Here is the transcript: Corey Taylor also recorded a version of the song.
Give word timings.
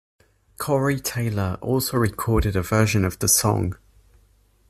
Corey 0.57 0.99
Taylor 0.99 1.59
also 1.61 1.95
recorded 1.95 2.55
a 2.55 2.63
version 2.63 3.05
of 3.05 3.19
the 3.19 3.27
song. 3.27 3.75